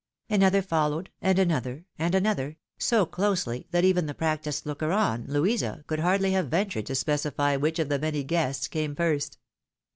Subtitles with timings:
[0.31, 5.83] Another followed, and another, and another, so closely that even the practised looker on, Louisa,
[5.85, 9.37] could hardly have ventured to specify which of the many guests came first.